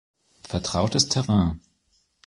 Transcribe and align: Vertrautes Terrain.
Vertrautes 0.41 1.09
Terrain. 1.09 1.59